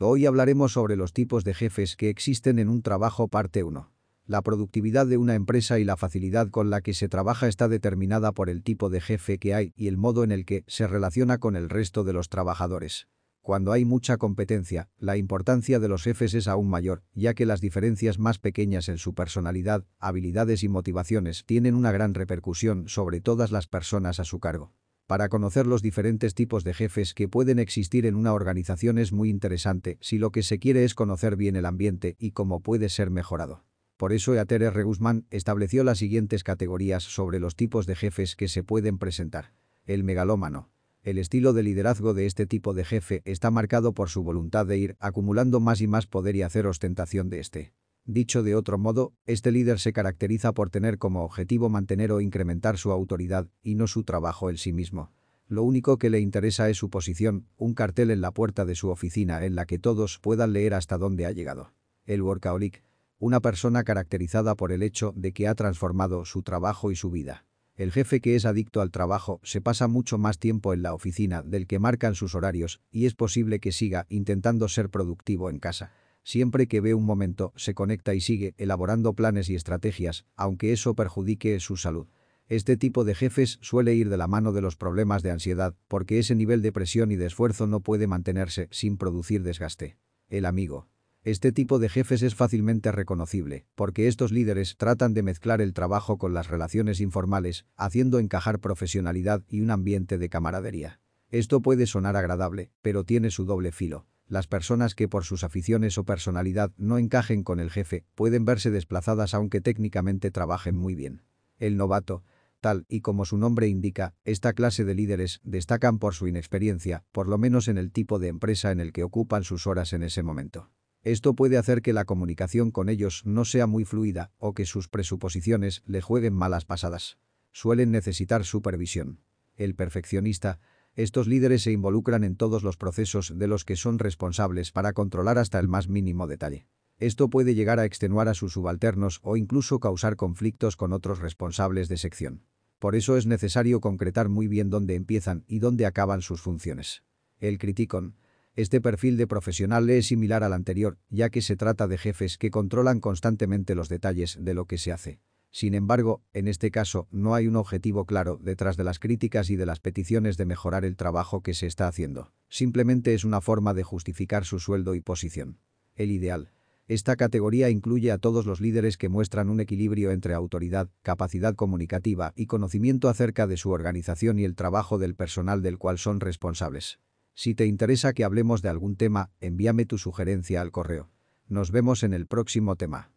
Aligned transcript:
Hoy 0.00 0.26
hablaremos 0.26 0.72
sobre 0.72 0.96
los 0.96 1.12
tipos 1.12 1.44
de 1.44 1.54
jefes 1.54 1.94
que 1.94 2.10
existen 2.10 2.58
en 2.58 2.68
un 2.68 2.82
trabajo 2.82 3.28
parte 3.28 3.62
1. 3.62 3.92
La 4.26 4.42
productividad 4.42 5.06
de 5.06 5.18
una 5.18 5.36
empresa 5.36 5.78
y 5.78 5.84
la 5.84 5.96
facilidad 5.96 6.50
con 6.50 6.68
la 6.68 6.80
que 6.80 6.94
se 6.94 7.08
trabaja 7.08 7.46
está 7.46 7.68
determinada 7.68 8.32
por 8.32 8.50
el 8.50 8.64
tipo 8.64 8.90
de 8.90 9.00
jefe 9.00 9.38
que 9.38 9.54
hay 9.54 9.72
y 9.76 9.86
el 9.86 9.96
modo 9.96 10.24
en 10.24 10.32
el 10.32 10.46
que 10.46 10.64
se 10.66 10.88
relaciona 10.88 11.38
con 11.38 11.54
el 11.54 11.70
resto 11.70 12.02
de 12.02 12.12
los 12.12 12.28
trabajadores. 12.28 13.06
Cuando 13.40 13.70
hay 13.70 13.84
mucha 13.84 14.16
competencia, 14.16 14.88
la 14.98 15.16
importancia 15.16 15.78
de 15.78 15.86
los 15.86 16.02
jefes 16.02 16.34
es 16.34 16.48
aún 16.48 16.68
mayor, 16.68 17.04
ya 17.12 17.34
que 17.34 17.46
las 17.46 17.60
diferencias 17.60 18.18
más 18.18 18.40
pequeñas 18.40 18.88
en 18.88 18.98
su 18.98 19.14
personalidad, 19.14 19.84
habilidades 20.00 20.64
y 20.64 20.68
motivaciones 20.68 21.44
tienen 21.46 21.76
una 21.76 21.92
gran 21.92 22.14
repercusión 22.14 22.88
sobre 22.88 23.20
todas 23.20 23.52
las 23.52 23.68
personas 23.68 24.18
a 24.18 24.24
su 24.24 24.40
cargo. 24.40 24.72
Para 25.06 25.28
conocer 25.28 25.66
los 25.66 25.82
diferentes 25.82 26.34
tipos 26.34 26.64
de 26.64 26.72
jefes 26.72 27.12
que 27.12 27.28
pueden 27.28 27.58
existir 27.58 28.06
en 28.06 28.14
una 28.14 28.32
organización 28.32 28.96
es 28.96 29.12
muy 29.12 29.28
interesante 29.28 29.98
si 30.00 30.16
lo 30.16 30.32
que 30.32 30.42
se 30.42 30.58
quiere 30.58 30.84
es 30.84 30.94
conocer 30.94 31.36
bien 31.36 31.56
el 31.56 31.66
ambiente 31.66 32.16
y 32.18 32.30
cómo 32.30 32.60
puede 32.60 32.88
ser 32.88 33.10
mejorado. 33.10 33.64
Por 33.98 34.14
eso 34.14 34.34
Eater 34.34 34.62
R. 34.62 34.82
Guzmán 34.82 35.26
estableció 35.30 35.84
las 35.84 35.98
siguientes 35.98 36.42
categorías 36.42 37.02
sobre 37.02 37.38
los 37.38 37.54
tipos 37.54 37.86
de 37.86 37.96
jefes 37.96 38.34
que 38.34 38.48
se 38.48 38.64
pueden 38.64 38.96
presentar. 38.96 39.52
El 39.84 40.04
megalómano. 40.04 40.70
El 41.02 41.18
estilo 41.18 41.52
de 41.52 41.62
liderazgo 41.62 42.14
de 42.14 42.24
este 42.24 42.46
tipo 42.46 42.72
de 42.72 42.86
jefe 42.86 43.20
está 43.26 43.50
marcado 43.50 43.92
por 43.92 44.08
su 44.08 44.22
voluntad 44.22 44.64
de 44.64 44.78
ir 44.78 44.96
acumulando 45.00 45.60
más 45.60 45.82
y 45.82 45.86
más 45.86 46.06
poder 46.06 46.34
y 46.34 46.40
hacer 46.40 46.66
ostentación 46.66 47.28
de 47.28 47.40
este. 47.40 47.74
Dicho 48.06 48.42
de 48.42 48.54
otro 48.54 48.76
modo, 48.76 49.14
este 49.24 49.50
líder 49.50 49.80
se 49.80 49.94
caracteriza 49.94 50.52
por 50.52 50.68
tener 50.68 50.98
como 50.98 51.24
objetivo 51.24 51.70
mantener 51.70 52.12
o 52.12 52.20
incrementar 52.20 52.76
su 52.76 52.92
autoridad 52.92 53.48
y 53.62 53.76
no 53.76 53.86
su 53.86 54.04
trabajo 54.04 54.50
en 54.50 54.58
sí 54.58 54.74
mismo. 54.74 55.10
Lo 55.46 55.62
único 55.62 55.96
que 55.96 56.10
le 56.10 56.20
interesa 56.20 56.68
es 56.68 56.76
su 56.76 56.90
posición, 56.90 57.46
un 57.56 57.72
cartel 57.72 58.10
en 58.10 58.20
la 58.20 58.30
puerta 58.30 58.66
de 58.66 58.74
su 58.74 58.90
oficina 58.90 59.44
en 59.46 59.54
la 59.54 59.64
que 59.64 59.78
todos 59.78 60.18
puedan 60.18 60.52
leer 60.52 60.74
hasta 60.74 60.98
dónde 60.98 61.24
ha 61.24 61.32
llegado. 61.32 61.72
El 62.04 62.20
workaholic. 62.20 62.82
Una 63.18 63.40
persona 63.40 63.84
caracterizada 63.84 64.54
por 64.54 64.70
el 64.70 64.82
hecho 64.82 65.14
de 65.16 65.32
que 65.32 65.48
ha 65.48 65.54
transformado 65.54 66.26
su 66.26 66.42
trabajo 66.42 66.90
y 66.90 66.96
su 66.96 67.10
vida. 67.10 67.46
El 67.74 67.90
jefe 67.90 68.20
que 68.20 68.36
es 68.36 68.44
adicto 68.44 68.82
al 68.82 68.90
trabajo 68.90 69.40
se 69.42 69.62
pasa 69.62 69.88
mucho 69.88 70.18
más 70.18 70.38
tiempo 70.38 70.74
en 70.74 70.82
la 70.82 70.92
oficina 70.92 71.42
del 71.42 71.66
que 71.66 71.78
marcan 71.78 72.14
sus 72.14 72.34
horarios 72.34 72.82
y 72.90 73.06
es 73.06 73.14
posible 73.14 73.60
que 73.60 73.72
siga 73.72 74.04
intentando 74.10 74.68
ser 74.68 74.90
productivo 74.90 75.48
en 75.48 75.58
casa. 75.58 75.92
Siempre 76.24 76.66
que 76.66 76.80
ve 76.80 76.94
un 76.94 77.04
momento, 77.04 77.52
se 77.54 77.74
conecta 77.74 78.14
y 78.14 78.20
sigue 78.20 78.54
elaborando 78.56 79.12
planes 79.12 79.50
y 79.50 79.54
estrategias, 79.54 80.24
aunque 80.36 80.72
eso 80.72 80.94
perjudique 80.94 81.60
su 81.60 81.76
salud. 81.76 82.08
Este 82.48 82.78
tipo 82.78 83.04
de 83.04 83.14
jefes 83.14 83.58
suele 83.60 83.94
ir 83.94 84.08
de 84.08 84.16
la 84.16 84.26
mano 84.26 84.52
de 84.52 84.62
los 84.62 84.74
problemas 84.74 85.22
de 85.22 85.30
ansiedad, 85.30 85.76
porque 85.86 86.18
ese 86.18 86.34
nivel 86.34 86.62
de 86.62 86.72
presión 86.72 87.12
y 87.12 87.16
de 87.16 87.26
esfuerzo 87.26 87.66
no 87.66 87.80
puede 87.80 88.06
mantenerse 88.06 88.68
sin 88.70 88.96
producir 88.96 89.42
desgaste. 89.42 89.98
El 90.28 90.46
amigo. 90.46 90.88
Este 91.24 91.52
tipo 91.52 91.78
de 91.78 91.88
jefes 91.90 92.22
es 92.22 92.34
fácilmente 92.34 92.90
reconocible, 92.90 93.66
porque 93.74 94.08
estos 94.08 94.32
líderes 94.32 94.76
tratan 94.76 95.14
de 95.14 95.22
mezclar 95.22 95.60
el 95.60 95.74
trabajo 95.74 96.18
con 96.18 96.32
las 96.34 96.48
relaciones 96.48 97.00
informales, 97.00 97.66
haciendo 97.76 98.18
encajar 98.18 98.60
profesionalidad 98.60 99.42
y 99.48 99.60
un 99.60 99.70
ambiente 99.70 100.18
de 100.18 100.28
camaradería. 100.30 101.00
Esto 101.30 101.60
puede 101.60 101.86
sonar 101.86 102.16
agradable, 102.16 102.70
pero 102.82 103.04
tiene 103.04 103.30
su 103.30 103.44
doble 103.44 103.72
filo. 103.72 104.06
Las 104.34 104.48
personas 104.48 104.96
que 104.96 105.06
por 105.06 105.22
sus 105.22 105.44
aficiones 105.44 105.96
o 105.96 106.02
personalidad 106.02 106.72
no 106.76 106.98
encajen 106.98 107.44
con 107.44 107.60
el 107.60 107.70
jefe 107.70 108.04
pueden 108.16 108.44
verse 108.44 108.72
desplazadas 108.72 109.32
aunque 109.32 109.60
técnicamente 109.60 110.32
trabajen 110.32 110.74
muy 110.74 110.96
bien. 110.96 111.22
El 111.60 111.76
novato, 111.76 112.24
tal 112.58 112.84
y 112.88 113.00
como 113.00 113.26
su 113.26 113.38
nombre 113.38 113.68
indica, 113.68 114.12
esta 114.24 114.52
clase 114.52 114.84
de 114.84 114.96
líderes 114.96 115.40
destacan 115.44 116.00
por 116.00 116.14
su 116.14 116.26
inexperiencia, 116.26 117.04
por 117.12 117.28
lo 117.28 117.38
menos 117.38 117.68
en 117.68 117.78
el 117.78 117.92
tipo 117.92 118.18
de 118.18 118.26
empresa 118.26 118.72
en 118.72 118.80
el 118.80 118.92
que 118.92 119.04
ocupan 119.04 119.44
sus 119.44 119.68
horas 119.68 119.92
en 119.92 120.02
ese 120.02 120.24
momento. 120.24 120.68
Esto 121.02 121.34
puede 121.34 121.56
hacer 121.56 121.80
que 121.80 121.92
la 121.92 122.04
comunicación 122.04 122.72
con 122.72 122.88
ellos 122.88 123.22
no 123.24 123.44
sea 123.44 123.68
muy 123.68 123.84
fluida 123.84 124.32
o 124.38 124.52
que 124.52 124.66
sus 124.66 124.88
presuposiciones 124.88 125.84
le 125.86 126.00
jueguen 126.00 126.34
malas 126.34 126.64
pasadas. 126.64 127.18
Suelen 127.52 127.92
necesitar 127.92 128.44
supervisión. 128.44 129.20
El 129.54 129.76
perfeccionista 129.76 130.58
estos 130.96 131.26
líderes 131.26 131.62
se 131.62 131.72
involucran 131.72 132.22
en 132.24 132.36
todos 132.36 132.62
los 132.62 132.76
procesos 132.76 133.32
de 133.36 133.46
los 133.48 133.64
que 133.64 133.76
son 133.76 133.98
responsables 133.98 134.70
para 134.70 134.92
controlar 134.92 135.38
hasta 135.38 135.58
el 135.58 135.68
más 135.68 135.88
mínimo 135.88 136.26
detalle. 136.26 136.68
Esto 136.98 137.28
puede 137.28 137.54
llegar 137.54 137.80
a 137.80 137.84
extenuar 137.84 138.28
a 138.28 138.34
sus 138.34 138.52
subalternos 138.52 139.20
o 139.22 139.36
incluso 139.36 139.80
causar 139.80 140.14
conflictos 140.14 140.76
con 140.76 140.92
otros 140.92 141.18
responsables 141.18 141.88
de 141.88 141.96
sección. 141.96 142.44
Por 142.78 142.94
eso 142.94 143.16
es 143.16 143.26
necesario 143.26 143.80
concretar 143.80 144.28
muy 144.28 144.46
bien 144.46 144.70
dónde 144.70 144.94
empiezan 144.94 145.44
y 145.48 145.58
dónde 145.58 145.86
acaban 145.86 146.22
sus 146.22 146.40
funciones. 146.40 147.02
El 147.40 147.58
criticón. 147.58 148.16
Este 148.54 148.80
perfil 148.80 149.16
de 149.16 149.26
profesional 149.26 149.90
es 149.90 150.06
similar 150.06 150.44
al 150.44 150.52
anterior, 150.52 150.98
ya 151.08 151.30
que 151.30 151.42
se 151.42 151.56
trata 151.56 151.88
de 151.88 151.98
jefes 151.98 152.38
que 152.38 152.50
controlan 152.50 153.00
constantemente 153.00 153.74
los 153.74 153.88
detalles 153.88 154.38
de 154.40 154.54
lo 154.54 154.66
que 154.66 154.78
se 154.78 154.92
hace. 154.92 155.20
Sin 155.54 155.74
embargo, 155.74 156.20
en 156.32 156.48
este 156.48 156.72
caso, 156.72 157.06
no 157.12 157.36
hay 157.36 157.46
un 157.46 157.54
objetivo 157.54 158.06
claro 158.06 158.40
detrás 158.42 158.76
de 158.76 158.82
las 158.82 158.98
críticas 158.98 159.50
y 159.50 159.56
de 159.56 159.66
las 159.66 159.78
peticiones 159.78 160.36
de 160.36 160.46
mejorar 160.46 160.84
el 160.84 160.96
trabajo 160.96 161.44
que 161.44 161.54
se 161.54 161.68
está 161.68 161.86
haciendo. 161.86 162.32
Simplemente 162.48 163.14
es 163.14 163.22
una 163.22 163.40
forma 163.40 163.72
de 163.72 163.84
justificar 163.84 164.44
su 164.44 164.58
sueldo 164.58 164.96
y 164.96 165.00
posición. 165.00 165.60
El 165.94 166.10
ideal. 166.10 166.50
Esta 166.88 167.14
categoría 167.14 167.70
incluye 167.70 168.10
a 168.10 168.18
todos 168.18 168.46
los 168.46 168.60
líderes 168.60 168.96
que 168.96 169.08
muestran 169.08 169.48
un 169.48 169.60
equilibrio 169.60 170.10
entre 170.10 170.34
autoridad, 170.34 170.90
capacidad 171.02 171.54
comunicativa 171.54 172.32
y 172.34 172.46
conocimiento 172.46 173.08
acerca 173.08 173.46
de 173.46 173.56
su 173.56 173.70
organización 173.70 174.40
y 174.40 174.44
el 174.44 174.56
trabajo 174.56 174.98
del 174.98 175.14
personal 175.14 175.62
del 175.62 175.78
cual 175.78 175.98
son 175.98 176.18
responsables. 176.18 176.98
Si 177.32 177.54
te 177.54 177.66
interesa 177.66 178.12
que 178.12 178.24
hablemos 178.24 178.60
de 178.60 178.70
algún 178.70 178.96
tema, 178.96 179.30
envíame 179.38 179.86
tu 179.86 179.98
sugerencia 179.98 180.60
al 180.60 180.72
correo. 180.72 181.12
Nos 181.46 181.70
vemos 181.70 182.02
en 182.02 182.12
el 182.12 182.26
próximo 182.26 182.74
tema. 182.74 183.13